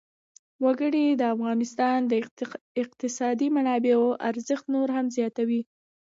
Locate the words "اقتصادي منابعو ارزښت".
2.81-4.65